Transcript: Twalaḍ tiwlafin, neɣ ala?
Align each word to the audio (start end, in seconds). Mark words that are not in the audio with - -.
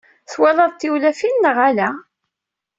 Twalaḍ 0.31 0.71
tiwlafin, 0.73 1.35
neɣ 1.39 1.57
ala? 1.69 1.89